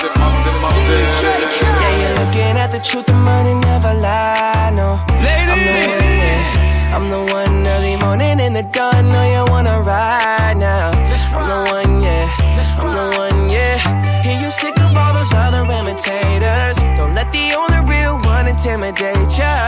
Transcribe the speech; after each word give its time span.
Yeah, 0.00 1.94
you're 2.00 2.16
looking 2.24 2.56
at 2.56 2.70
the 2.70 2.78
truth, 2.78 3.06
the 3.06 3.12
money 3.14 3.54
never 3.54 3.94
lie. 3.94 4.70
No, 4.72 5.00
I'm 5.10 5.58
the 5.66 5.72
one. 5.90 6.06
Yeah. 6.22 6.94
I'm 6.94 7.10
the 7.10 7.22
one 7.34 7.66
early 7.66 7.96
morning 7.96 8.38
in 8.40 8.52
the 8.52 8.62
dawn. 8.62 9.10
Know 9.12 9.24
you 9.24 9.44
wanna 9.50 9.80
ride 9.80 10.56
now. 10.56 10.90
I'm 10.92 11.46
the 11.50 11.72
one, 11.74 12.02
yeah. 12.02 12.30
I'm 12.78 12.90
the 12.94 13.18
one, 13.18 13.50
yeah. 13.50 14.22
Hear 14.22 14.40
you 14.40 14.50
sick 14.50 14.78
of 14.78 14.96
all 14.96 15.12
those 15.12 15.32
other 15.34 15.64
imitators. 15.64 16.78
Don't 16.96 17.14
let 17.14 17.32
the 17.32 17.54
only 17.58 17.80
real 17.90 18.18
one 18.22 18.46
intimidate 18.46 19.36
ya. 19.36 19.67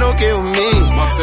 That 0.00 0.16
shit 0.16 0.16
okay 0.16 0.32
with 0.32 0.56
me. 0.56 0.70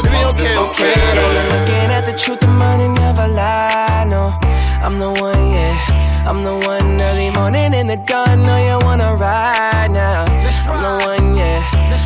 Baby, 0.03 0.21
okay, 0.29 0.53
okay. 0.53 0.93
You're 1.17 1.49
looking 1.49 1.89
at 1.89 2.05
the 2.05 2.13
truth, 2.13 2.39
the 2.39 2.47
money 2.47 2.87
never 2.87 3.27
lie. 3.27 4.05
No, 4.07 4.37
I'm 4.85 4.99
the 4.99 5.09
one, 5.09 5.51
yeah. 5.51 6.27
I'm 6.29 6.43
the 6.43 6.53
one 6.67 7.01
early 7.01 7.31
morning 7.31 7.73
in 7.73 7.87
the 7.87 7.97
dawn. 7.97 8.45
Know 8.45 8.57
you 8.57 8.77
wanna 8.85 9.15
ride 9.15 9.91
now. 9.91 10.25
I'm 10.25 10.81
the 10.85 11.05
one, 11.07 11.35
yeah. 11.35 11.63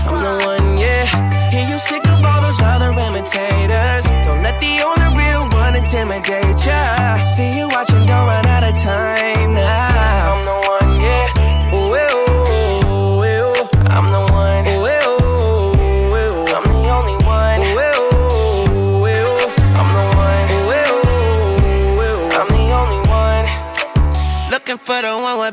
I'm 0.07 0.21
the 0.23 0.45
one, 0.47 0.77
yeah. 0.77 1.51
Hear 1.51 1.67
you 1.67 1.77
sick 1.79 2.07
of 2.07 2.23
all 2.23 2.41
those 2.41 2.61
other 2.61 2.91
imitators. 2.91 4.05
Don't 4.23 4.41
let 4.41 4.57
the 4.61 4.79
only 4.87 5.17
real 5.17 5.49
one 5.49 5.75
intimidate 5.75 6.65
ya. 6.65 7.23
See 7.25 7.57
you 7.57 7.67
watching, 7.67 8.05
don't 8.05 8.27
run 8.27 8.45
out 8.45 8.63
of 8.63 8.75
time 8.79 9.20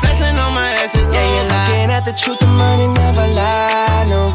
flexing 0.00 0.38
on 0.38 0.52
my 0.54 0.70
essence. 0.82 1.12
Yeah, 1.14 1.26
you're 1.34 1.48
looking 1.52 1.90
at 1.90 2.04
the 2.04 2.12
truth, 2.12 2.38
the 2.40 2.46
money 2.46 2.86
never 2.86 3.26
lie. 3.34 4.04
No, 4.08 4.32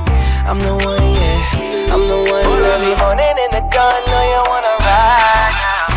I'm 0.50 0.59
the 0.59 0.74
one, 0.86 1.03
yeah. 1.14 1.94
I'm 1.94 2.03
the 2.08 2.20
one. 2.31 2.46
Early 2.46 2.96
morning 3.02 3.36
in 3.46 3.50
the 3.56 3.64
dawn, 3.74 4.02
know 4.08 4.24
you 4.34 4.42
wanna 4.52 4.75
ride 4.86 5.56
now. 5.64 5.88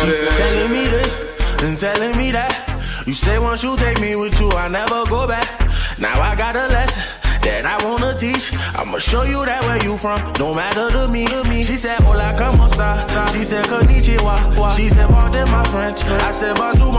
Keep 0.00 0.28
telling 0.36 0.70
me 0.72 0.84
this 0.88 1.12
and 1.62 1.76
telling 1.78 2.16
me 2.16 2.30
that. 2.32 2.52
You 3.06 3.14
say 3.14 3.38
once 3.38 3.62
you 3.62 3.76
take 3.76 4.00
me 4.00 4.16
with 4.16 4.38
you, 4.40 4.50
I 4.52 4.68
never 4.68 5.04
go 5.08 5.26
back. 5.26 5.48
Now 5.98 6.20
I 6.20 6.36
got 6.36 6.54
a 6.54 6.66
lesson 6.68 7.02
that 7.42 7.64
I 7.64 7.76
wanna 7.88 8.12
teach. 8.14 8.52
I'ma 8.76 8.98
show 8.98 9.22
you 9.24 9.44
that 9.46 9.64
where 9.64 9.82
you 9.82 9.96
from, 9.96 10.20
no 10.38 10.52
matter 10.54 10.90
to 10.90 11.08
me, 11.10 11.26
to 11.26 11.42
me. 11.48 11.64
She 11.64 11.74
said, 11.74 11.98
Hola, 12.00 12.34
como 12.36 12.66
esta? 12.66 13.06
She 13.32 13.44
said, 13.44 13.64
Konnichiwa. 13.66 14.76
She 14.76 14.88
said, 14.88 15.08
Pardon 15.08 15.50
my 15.50 15.64
French. 15.64 16.04
I 16.04 16.30
said, 16.30 16.56
Bonjour, 16.56 16.92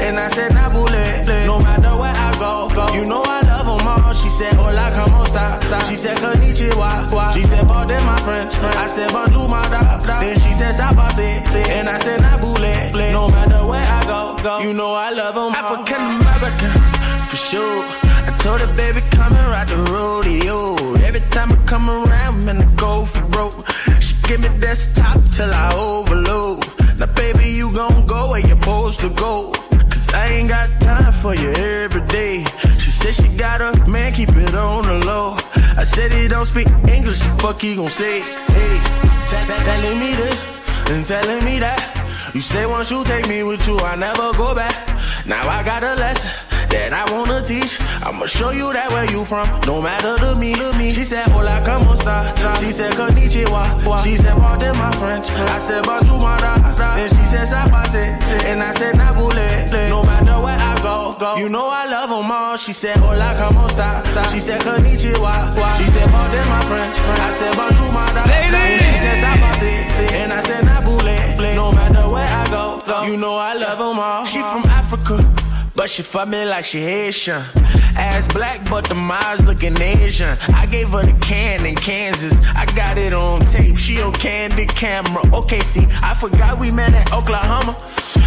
And 0.00 0.18
I 0.18 0.28
said, 0.28 0.52
Nabule. 0.52 1.46
No 1.46 1.58
matter 1.60 1.94
where 2.00 2.14
I 2.14 2.32
go, 2.38 2.68
go. 2.74 2.86
You 2.94 3.06
know 3.06 3.22
I 3.24 3.40
love 3.42 3.66
them 3.66 3.86
all. 3.86 4.12
She 4.14 4.28
said, 4.28 4.54
Hola, 4.54 4.90
como 4.94 5.22
esta? 5.22 5.60
She 5.88 5.96
said, 5.96 6.16
Konnichiwa. 6.18 7.34
She 7.34 7.42
said, 7.42 7.66
Pardon 7.66 8.04
my 8.04 8.16
French. 8.18 8.54
I 8.58 8.86
said, 8.86 9.12
Bonjour, 9.12 9.48
my 9.48 9.62
da. 9.68 9.98
Then 10.20 10.38
she 10.40 10.52
said, 10.52 10.74
Sabase. 10.74 11.68
And 11.70 11.88
I 11.88 11.98
said, 11.98 12.20
Nabule. 12.20 13.12
No 13.12 13.28
matter 13.28 13.66
where 13.66 13.84
I 13.84 14.02
go, 14.06 14.42
go. 14.42 14.60
You 14.60 14.72
know 14.72 14.94
I 14.94 15.10
love 15.10 15.34
them 15.34 15.52
African 15.54 16.00
American, 16.00 16.72
for 17.28 17.36
sure. 17.36 17.84
I 18.24 18.34
told 18.38 18.60
her, 18.60 18.66
baby, 18.76 19.00
come 19.10 19.32
and 19.32 19.50
ride 19.50 19.68
the 19.68 19.76
rodeo. 19.92 20.76
Every 21.04 21.20
time 21.30 21.52
I 21.52 21.56
come 21.66 21.88
around, 21.90 22.44
man, 22.44 22.62
I 22.62 22.74
go 22.76 23.04
for 23.04 23.24
broke. 23.28 23.66
She 24.00 24.14
give 24.28 24.40
me 24.40 24.48
desktop 24.60 25.18
till 25.34 25.52
I 25.52 25.72
overload. 25.74 26.64
Now, 26.98 27.06
baby, 27.14 27.50
you 27.50 27.72
gon' 27.74 28.06
go 28.06 28.30
where 28.30 28.40
you're 28.40 28.60
supposed 28.60 29.00
to 29.00 29.10
go. 29.10 29.52
I 30.22 30.28
ain't 30.38 30.48
got 30.48 30.70
time 30.78 31.12
for 31.12 31.34
you 31.34 31.50
every 31.50 32.00
day. 32.06 32.44
She 32.78 32.90
said 32.90 33.14
she 33.14 33.28
got 33.36 33.60
a 33.60 33.70
man, 33.90 34.12
keep 34.12 34.28
it 34.28 34.54
on 34.54 34.86
the 34.86 35.04
low. 35.04 35.34
I 35.76 35.82
said 35.82 36.12
he 36.12 36.28
don't 36.28 36.46
speak 36.46 36.68
English, 36.86 37.18
fuck 37.42 37.60
he 37.60 37.74
gon' 37.74 37.90
say? 37.90 38.20
Hey, 38.20 38.74
telling 39.66 39.98
me 39.98 40.14
this 40.14 40.38
and 40.92 41.04
telling 41.04 41.44
me 41.44 41.58
that. 41.58 41.82
You 42.34 42.40
say 42.40 42.66
once 42.66 42.88
you 42.92 43.02
take 43.02 43.28
me 43.28 43.42
with 43.42 43.66
you, 43.66 43.76
I 43.78 43.96
never 43.96 44.32
go 44.38 44.54
back. 44.54 44.76
Now 45.26 45.42
I 45.48 45.64
got 45.64 45.82
a 45.82 45.94
lesson 45.96 46.30
that 46.70 46.92
I 46.92 47.02
wanna 47.12 47.42
teach. 47.42 47.80
I'ma 48.12 48.26
show 48.26 48.50
you 48.50 48.70
that 48.72 48.92
where 48.92 49.08
you 49.10 49.24
from, 49.24 49.48
no 49.64 49.80
matter 49.80 50.18
to 50.20 50.36
me, 50.36 50.52
to 50.52 50.68
me. 50.76 50.92
She 50.92 51.00
said, 51.02 51.26
hola, 51.32 51.62
como 51.64 51.92
esta? 51.96 52.28
She 52.60 52.70
said, 52.70 52.92
konnichiwa. 52.92 53.80
She 54.04 54.16
said, 54.16 54.36
pardon 54.36 54.76
my 54.76 54.92
French. 55.00 55.32
I 55.32 55.58
said, 55.58 55.82
bonjour, 55.84 56.20
my 56.20 56.36
da. 56.36 56.60
And 57.00 57.08
she 57.08 57.24
said, 57.24 57.48
sapase. 57.48 58.04
And 58.44 58.62
I 58.62 58.72
said, 58.72 58.96
nabule. 58.96 59.88
No 59.88 60.04
matter 60.04 60.36
where 60.44 60.58
I 60.60 60.76
go, 60.82 61.16
go. 61.18 61.36
You 61.36 61.48
know 61.48 61.68
I 61.70 61.86
love 61.86 62.10
them 62.10 62.30
all. 62.30 62.56
She 62.58 62.74
said, 62.74 62.98
hola, 62.98 63.32
como 63.40 63.64
esta? 63.64 64.04
She 64.30 64.40
said, 64.40 64.60
konnichiwa. 64.60 65.48
She 65.78 65.86
said, 65.88 66.10
pardon 66.12 66.48
my 66.52 66.60
French. 66.68 66.96
I 67.00 67.32
said, 67.32 67.56
bonjour, 67.56 67.92
my 67.96 68.04
da. 68.12 68.28
And 68.28 68.52
she 68.76 68.98
said, 69.00 69.24
sapase. 69.24 70.12
And 70.20 70.32
I 70.34 70.42
said, 70.42 70.64
nabule. 70.64 71.56
No 71.56 71.72
matter 71.72 72.12
where 72.12 72.28
I 72.28 72.46
go, 72.50 72.82
go. 72.86 73.04
You 73.04 73.16
know 73.16 73.36
I 73.36 73.54
love 73.54 73.78
them 73.78 73.98
all. 73.98 74.26
She 74.26 74.38
from. 74.38 74.71
But 75.74 75.88
she 75.88 76.02
fuck 76.02 76.28
me 76.28 76.44
like 76.44 76.64
she 76.64 76.80
Haitian. 76.80 77.42
Ass 77.96 78.32
black, 78.32 78.68
but 78.68 78.84
the 78.84 78.94
eyes 78.94 79.44
looking 79.44 79.80
Asian. 79.80 80.36
I 80.54 80.66
gave 80.66 80.88
her 80.88 81.02
the 81.04 81.12
can 81.20 81.64
in 81.64 81.74
Kansas. 81.76 82.32
I 82.54 82.66
got 82.76 82.98
it 82.98 83.12
on 83.12 83.40
tape. 83.46 83.76
She 83.76 84.00
on 84.00 84.12
candid 84.12 84.68
camera. 84.68 85.22
Okay, 85.34 85.60
see, 85.60 85.86
I 86.02 86.14
forgot 86.14 86.58
we 86.58 86.70
met 86.70 86.94
at 86.94 87.12
Oklahoma. 87.12 87.76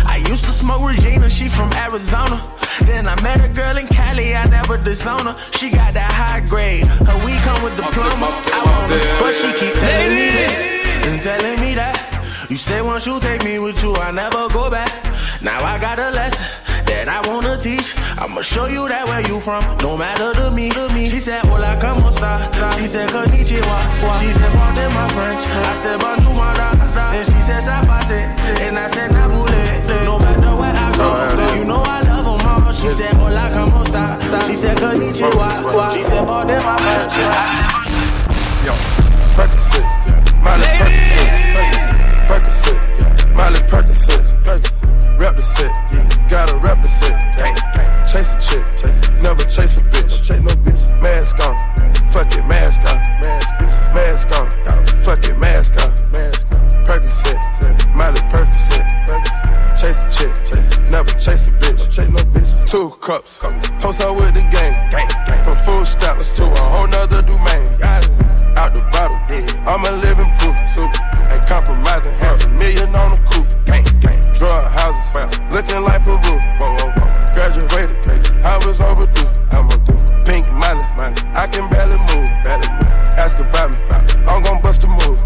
I 0.06 0.18
used 0.30 0.44
to 0.46 0.52
smoke 0.52 0.82
Regina. 0.82 1.30
She 1.30 1.48
from 1.48 1.72
Arizona. 1.74 2.42
Then 2.86 3.08
I 3.08 3.16
met 3.22 3.44
a 3.44 3.50
girl 3.54 3.78
in 3.78 3.88
Cali. 3.88 4.36
I 4.36 4.46
never 4.48 4.78
disown 4.78 5.26
her. 5.26 5.36
She 5.54 5.70
got 5.70 5.94
that 5.94 6.12
high 6.12 6.42
grade. 6.46 6.86
Her 6.86 7.18
weed 7.26 7.42
come 7.42 7.62
with 7.64 7.76
diploma. 7.76 8.30
I 8.54 8.62
want 8.66 8.90
her, 8.90 9.02
but 9.22 9.34
she 9.34 9.50
keep 9.60 9.74
telling 9.78 10.14
me 10.14 10.28
this 10.34 10.66
and 11.08 11.22
telling 11.22 11.60
me 11.62 11.76
that. 11.76 11.98
You 12.50 12.58
say 12.58 12.82
once 12.82 13.06
you 13.06 13.20
take 13.20 13.44
me 13.44 13.60
with 13.60 13.82
you, 13.84 13.94
I 13.96 14.12
never 14.12 14.50
go 14.50 14.70
back. 14.70 14.92
Now 15.42 15.64
I 15.64 15.80
got 15.80 15.98
a 16.00 16.12
lesson 16.12 16.65
that 17.06 17.26
I 17.26 17.30
wanna 17.30 17.58
teach. 17.58 17.96
I'ma 18.18 18.42
show 18.42 18.66
you 18.66 18.88
that 18.88 19.08
where 19.08 19.22
you 19.30 19.40
from, 19.40 19.62
no 19.82 19.98
matter 19.98 20.34
to 20.34 20.52
me, 20.56 20.70
to 20.72 20.90
me. 20.94 21.08
She 21.08 21.20
said, 21.20 21.46
hola, 21.46 21.78
como 21.80 22.10
esta? 22.10 22.50
She 22.78 22.88
said, 22.88 23.10
konnichiwa. 23.10 23.78
She 24.20 24.32
said, 24.34 24.52
pardon 24.54 24.94
my 24.94 25.08
French. 25.14 25.44
I 25.46 25.76
said, 25.76 26.02
my 26.02 26.54
da. 26.54 26.74
And 27.14 27.26
she 27.26 27.40
said, 27.42 27.64
sapase. 27.64 28.20
And 28.62 28.78
I 28.78 28.88
said, 28.88 29.12
nabule. 29.12 30.06
No 30.06 30.20
matter 30.20 30.54
where 30.58 30.74
I 30.74 30.90
go, 30.98 31.56
you 31.56 31.66
know 31.66 31.84
I 31.86 32.02
love 32.02 32.26
them 32.26 32.48
all. 32.48 32.74
She 32.74 32.90
said, 32.90 33.14
hola, 33.14 33.50
como 33.54 33.82
esta? 33.82 34.18
She 34.48 34.56
said, 34.56 34.78
konnichiwa. 34.78 35.94
She 35.94 36.04
said, 36.04 36.26
pardon 36.26 36.64
my 36.64 36.78
French. 36.78 37.65
Two 62.76 62.90
cups, 63.00 63.40
toast 63.80 64.04
her 64.04 64.12
with 64.12 64.36
the 64.36 64.44
gang, 64.52 64.76
from 65.48 65.56
food 65.64 65.88
stamps 65.88 66.36
to 66.36 66.44
a 66.44 66.60
whole 66.60 66.88
nother 66.88 67.22
domain, 67.22 67.64
out 68.60 68.74
the 68.76 68.84
bottle, 68.92 69.16
I'm 69.64 69.80
a 69.88 69.92
living 70.04 70.28
proof, 70.36 70.60
ain't 71.32 71.48
compromising, 71.48 72.12
half 72.20 72.44
a 72.44 72.50
million 72.50 72.94
on 72.94 73.16
the 73.16 73.20
coupe, 73.32 73.48
drug 74.36 74.64
houses, 74.76 75.40
looking 75.56 75.84
like 75.88 76.04
Peru, 76.04 76.36
graduated, 77.32 77.96
I 78.44 78.60
was 78.68 78.82
overdue, 78.82 79.24
I'm 79.56 79.72
a 79.72 79.78
do, 79.88 79.96
pink 80.28 80.52
money, 80.52 80.84
I 81.32 81.48
can 81.48 81.70
barely 81.72 81.96
move, 82.12 82.28
ask 83.16 83.40
about 83.40 83.72
me, 83.72 83.78
I'm 84.28 84.44
gon' 84.44 84.62
bust 84.62 84.84
a 84.84 84.88
move. 84.88 85.24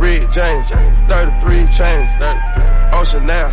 Red 0.00 0.30
James, 0.32 0.68
33 0.68 1.66
chains, 1.72 2.10
33. 2.16 2.62
Ocean 2.92 3.26
now, 3.26 3.48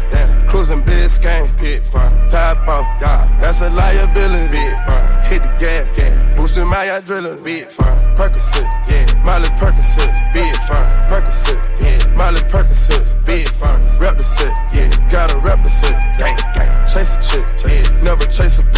cruising 0.81 0.86
Biscayne, 0.86 1.60
hit 1.60 1.84
fire, 1.84 2.28
top 2.30 2.68
off, 2.68 3.00
that's 3.00 3.62
a 3.62 3.70
liability, 3.70 4.48
big 4.48 4.74
fire. 4.86 5.22
hit 5.24 5.44
the 5.44 5.50
gas, 5.60 5.98
gas. 5.98 6.36
boosting 6.38 6.68
my 6.68 6.86
adrenaline, 6.86 7.44
big 7.44 7.70
fire, 7.70 7.96
Percocet, 8.16 8.64
yeah, 8.90 9.24
Miley 9.24 9.50
Percocet, 9.60 10.34
big 10.34 10.56
fire, 10.68 11.08
Percocet, 11.08 11.81
yeah, 11.81 12.16
Miley 12.16 12.42
Percocet, 12.42 13.25
big 13.25 13.48
fire, 13.50 13.80
rep 14.00 14.18
the 14.18 14.24
set, 14.24 14.54
yeah, 14.74 14.90
gotta 15.10 15.38
rep 15.40 15.64
the 15.64 15.70
set, 15.70 16.18
gang, 16.18 16.38
gang, 16.56 16.88
chase 16.88 17.16
a 17.16 17.22
chick, 17.22 17.46
yeah, 17.66 18.02
never 18.02 18.25
chase 18.25 18.60
a 18.60 18.73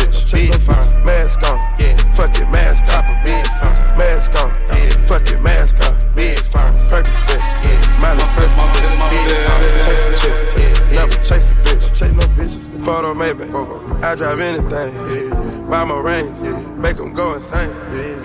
I 14.15 14.17
drive 14.17 14.39
anything, 14.39 14.93
yeah, 14.95 15.67
buy 15.69 15.83
my 15.83 15.99
rings, 15.99 16.41
yeah, 16.41 16.57
make 16.77 16.95
them 16.95 17.11
go 17.13 17.33
insane, 17.33 17.69
yeah. 17.91 18.15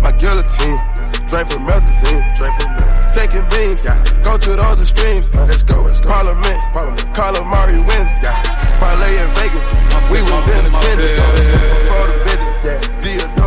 My 0.00 0.12
guillotine, 0.16 0.80
drink 1.28 1.52
from 1.52 1.66
melazine, 1.68 2.24
drink 2.38 2.54
from 2.58 2.72
Taking 3.12 3.44
beams, 3.50 3.84
yeah. 3.84 4.02
Go 4.24 4.38
to 4.38 4.56
those 4.56 4.80
extremes, 4.80 5.28
uh, 5.36 5.44
let's 5.44 5.62
go, 5.62 5.82
let's 5.82 6.00
go. 6.00 6.08
Parliament, 6.08 6.58
Parliament. 6.72 7.02
Calamari 7.12 7.76
wins, 7.86 8.08
yeah. 8.22 8.32
Parlay 8.80 9.18
in 9.20 9.28
Vegas, 9.34 9.68
we 10.10 10.22
was 10.22 10.48
in 10.56 10.72
attendance, 10.72 11.18
let's 11.20 11.48
go. 11.48 11.60
Before 11.84 12.06
the 12.08 12.16
business, 12.24 12.64
yeah. 12.64 13.41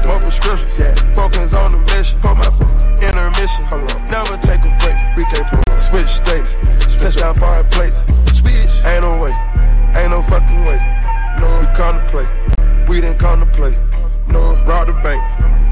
Theodore 0.00 0.20
prescriptions, 0.20 0.78
yeah. 0.78 0.94
Focus 1.14 1.54
on 1.54 1.72
the 1.72 1.78
mission, 1.94 2.20
put 2.20 2.36
my 2.36 2.50
foot 2.50 2.84
intermission, 3.02 3.64
hold 3.66 3.90
on. 3.92 4.04
Never 4.06 4.36
take 4.38 4.64
a 4.64 4.72
break, 4.80 4.98
we 5.16 5.24
can't 5.24 5.46
pull 5.48 5.60
on. 5.68 5.78
Switch 5.78 6.08
states, 6.08 6.54
touchdown 6.96 7.34
foreign 7.34 7.66
plates, 7.68 8.04
switch, 8.32 8.84
ain't 8.84 9.02
no 9.02 9.18
way, 9.20 9.34
ain't 9.96 10.10
no 10.10 10.22
fucking 10.22 10.64
way. 10.64 10.78
No, 11.38 11.46
we 11.60 11.66
come 11.74 11.98
to 11.98 12.06
play, 12.08 12.26
we 12.88 13.00
didn't 13.00 13.18
come 13.18 13.40
to 13.40 13.46
play. 13.46 13.76
No, 14.28 14.54
rob 14.64 14.86
the 14.86 14.94
bank, 15.04 15.20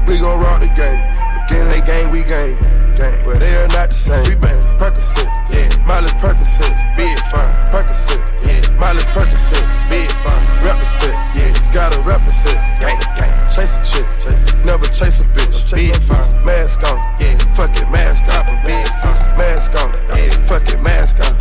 we 0.07 0.19
gon' 0.19 0.39
rob 0.39 0.61
the 0.61 0.67
game. 0.67 1.01
Again, 1.45 1.69
they 1.69 1.81
gang, 1.81 2.11
we 2.11 2.23
gang, 2.23 2.55
But 2.97 3.39
they 3.39 3.55
are 3.55 3.67
not 3.67 3.89
the 3.89 3.95
same. 3.95 4.23
We 4.29 4.35
bang, 4.35 4.61
Percocet, 4.77 5.25
yeah. 5.49 5.69
Miley 5.87 6.13
Percocet, 6.21 6.75
big 6.95 7.17
fine. 7.31 7.53
Percocet, 7.71 8.21
yeah. 8.45 8.77
Miley 8.77 9.01
Percocet, 9.13 9.65
big 9.89 10.09
fine. 10.21 10.45
Represent, 10.63 11.17
yeah. 11.35 11.51
Gotta 11.73 11.99
represent, 12.01 12.55
gang, 12.79 12.99
gang. 13.17 13.33
Chase 13.49 13.77
a 13.77 13.83
chick, 13.83 14.07
chase. 14.21 14.53
never 14.63 14.85
chase 14.85 15.19
a 15.19 15.25
bitch, 15.35 15.73
big 15.73 15.95
fine. 16.03 16.45
Mask 16.45 16.83
on, 16.83 16.97
yeah. 17.19 17.37
Fuck 17.55 17.75
it, 17.75 17.89
mask 17.89 18.25
off, 18.25 18.47
big 18.63 18.87
fine. 19.01 19.37
Mask 19.37 19.73
on, 19.75 19.91
yeah. 20.15 20.29
Fuck 20.47 20.69
it, 20.69 20.81
mask 20.81 21.19
off, 21.19 21.32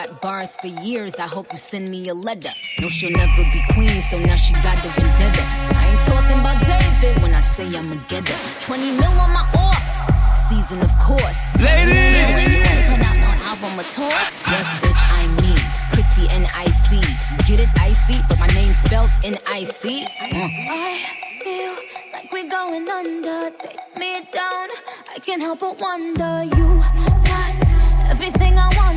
Got 0.00 0.22
bars 0.22 0.56
for 0.56 0.68
years, 0.68 1.14
I 1.16 1.26
hope 1.26 1.52
you 1.52 1.58
send 1.58 1.90
me 1.90 2.08
a 2.08 2.14
letter. 2.14 2.48
No, 2.80 2.88
she'll 2.88 3.10
never 3.10 3.44
be 3.52 3.62
queen, 3.74 4.00
so 4.10 4.18
now 4.18 4.34
she 4.34 4.54
got 4.54 4.82
the 4.82 4.88
vendetta. 4.96 5.42
I 5.76 5.92
ain't 5.92 6.00
talking 6.08 6.40
about 6.40 6.58
David 6.64 7.22
when 7.22 7.34
I 7.34 7.42
say 7.42 7.66
I'm 7.76 7.92
a 7.92 7.96
getter. 8.08 8.32
20 8.60 8.92
mil 8.92 9.12
on 9.20 9.30
my 9.36 9.44
off, 9.60 10.48
season 10.48 10.80
of 10.80 10.98
course. 10.98 11.36
Ladies, 11.60 12.64
Put 12.88 13.04
out 13.04 13.16
no 13.20 13.30
album 13.44 13.78
or 13.78 13.84
tour. 13.92 14.08
Yes, 14.48 14.68
bitch, 14.80 15.04
I'm 15.20 15.36
me. 15.36 15.52
Pretty 15.92 16.32
and 16.32 16.46
icy. 16.56 17.04
Get 17.44 17.60
it 17.60 17.68
icy, 17.76 18.24
but 18.26 18.38
my 18.38 18.46
name 18.56 18.72
spelled 18.86 19.10
N 19.22 19.36
I 19.48 19.64
C. 19.64 20.06
Mm. 20.06 20.50
I 20.70 20.96
feel 21.44 21.74
like 22.14 22.32
we're 22.32 22.48
going 22.48 22.88
under. 22.88 23.50
Take 23.54 23.98
me 23.98 24.20
down. 24.32 24.68
I 25.14 25.18
can't 25.18 25.42
help 25.42 25.58
but 25.60 25.78
wonder. 25.78 26.44
You 26.44 26.82
got 27.28 27.70
everything 28.08 28.58
I 28.58 28.66
want, 28.78 28.80
and 28.80 28.80
if 28.80 28.89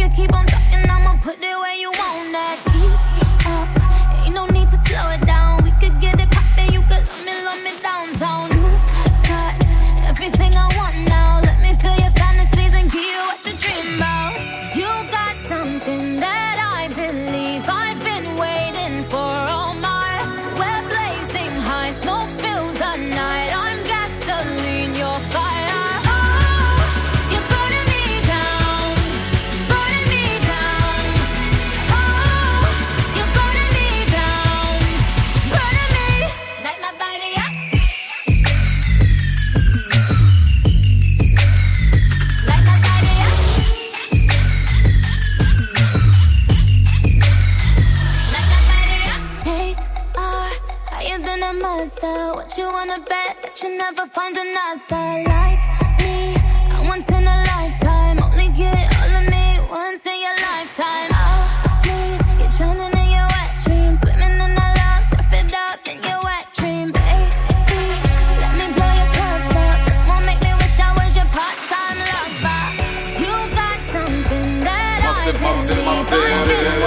you 0.00 0.08
keep 0.16 0.32
on 0.34 0.46
talking, 0.46 0.88
I'ma 0.88 1.18
put 1.20 1.36
it 1.36 1.42
where 1.42 1.76
you 1.76 1.90
want 1.90 2.32
that. 2.32 2.69
Never 53.92 54.08
find 54.10 54.36
another 54.36 55.24
like 55.26 55.64
me. 55.98 56.36
I 56.70 56.82
once 56.86 57.08
in 57.08 57.26
a 57.26 57.36
lifetime, 57.50 58.22
only 58.22 58.48
get 58.56 58.86
all 58.98 59.10
of 59.18 59.24
me 59.28 59.58
once 59.68 60.06
in 60.06 60.18
your 60.26 60.36
lifetime. 60.46 61.10
I'll 61.10 61.42
leave 61.82 62.22
you 62.38 62.48
drowning 62.56 62.94
in 63.02 63.08
your 63.16 63.26
wet 63.34 63.50
dreams, 63.64 63.98
swimming 64.00 64.38
in 64.46 64.54
the 64.54 64.68
love, 64.78 65.02
stuff 65.10 65.32
it 65.32 65.52
up 65.66 65.82
in 65.90 65.98
your 66.06 66.20
wet 66.22 66.46
dream, 66.54 66.92
baby. 66.92 67.82
Let 68.38 68.52
me 68.60 68.66
blow 68.78 68.92
your 69.00 69.10
cover, 69.18 69.70
on, 70.12 70.22
make 70.24 70.40
me 70.46 70.52
wish 70.54 70.78
I 70.78 70.90
was 70.94 71.10
your 71.18 71.26
part-time 71.34 71.98
lover. 72.14 72.62
You 73.18 73.34
got 73.58 73.78
something 73.90 74.50
that 74.66 75.02
Massive, 75.02 75.34
I've 75.42 76.79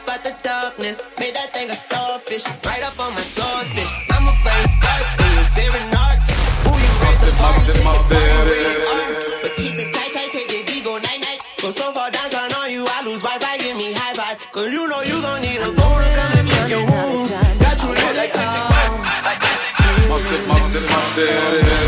up 0.00 0.08
out 0.08 0.24
the 0.24 0.34
darkness. 0.42 1.06
Made 1.18 1.34
that 1.34 1.52
thing 1.52 1.68
a 1.70 1.74
starfish, 1.76 2.44
right 2.64 2.82
up 2.84 2.98
on 3.00 3.12
my 3.12 3.20
swordfish. 3.20 3.90
I'm 4.12 4.24
a 4.28 4.34
burn 4.44 4.64
sparks 4.72 5.12
in 5.20 5.30
your 5.36 5.48
favorite 5.56 5.88
arts. 5.92 6.26
Ooh, 6.68 6.76
you 6.76 6.92
raise 7.04 7.20
the 7.20 7.32
Massive, 7.36 7.36
bar, 7.40 7.52
massive, 7.52 7.76
you 7.76 7.84
massive. 7.84 8.50
rated 8.50 8.80
R. 8.80 9.08
But 9.42 9.52
keep 9.56 9.74
it 9.76 9.88
tight, 9.92 10.12
tight, 10.14 10.30
take 10.32 10.66
D, 10.66 10.80
go 10.80 10.96
night, 10.98 11.20
night. 11.20 11.40
Go 11.60 11.70
so 11.70 11.92
far 11.92 12.10
down, 12.10 12.28
turn 12.30 12.52
on 12.60 12.70
you, 12.72 12.86
I 12.88 13.04
lose 13.04 13.20
Wi-Fi, 13.22 13.56
give 13.58 13.76
me 13.76 13.92
high 13.92 14.14
five. 14.14 14.36
Cause 14.52 14.72
you 14.72 14.88
know 14.88 15.02
you 15.02 15.20
gon' 15.20 15.40
need 15.42 15.60
a 15.60 15.70
bone 15.72 16.00
to 16.04 16.10
come 16.16 16.32
and 16.38 16.46
make 16.48 16.68
your 16.70 16.84
wounds. 16.86 17.30
Got 17.60 17.76
you 17.82 17.90
lit 17.92 18.14
like 18.16 18.32
tick, 18.32 18.48
tick, 18.48 18.66
tick. 18.72 18.90
Massive, 20.08 20.42
massive, 20.48 20.84
massive. 20.88 21.79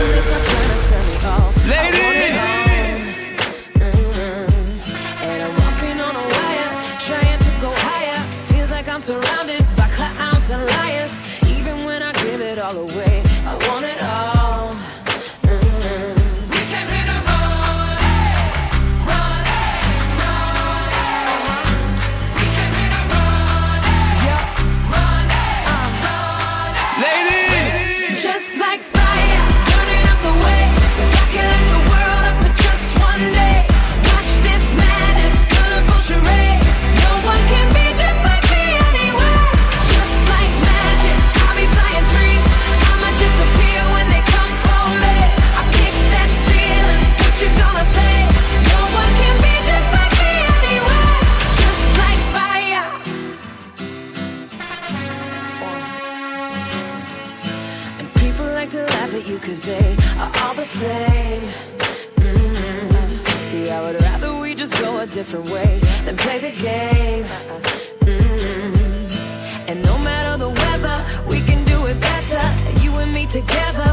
Together 73.32 73.91